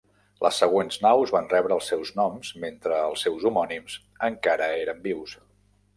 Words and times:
Les 0.43 0.59
següents 0.61 0.95
naus 1.05 1.33
van 1.35 1.49
rebre 1.51 1.75
els 1.77 1.91
seus 1.93 2.11
noms 2.21 2.51
mentre 2.65 2.97
els 3.11 3.27
seus 3.27 3.45
homònims 3.51 3.99
encara 4.33 4.71
eren 4.83 5.09
vius. 5.09 5.37